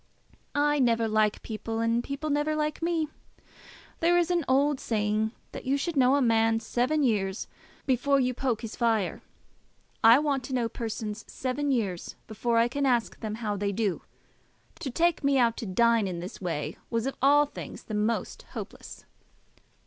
[0.55, 3.07] "I never like people, and people never like me.
[3.99, 7.47] There is an old saying that you should know a man seven years
[7.85, 9.21] before you poke his fire.
[10.03, 14.01] I want to know persons seven years before I can ask them how they do.
[14.79, 18.41] To take me out to dine in this way was of all things the most
[18.53, 19.05] hopeless."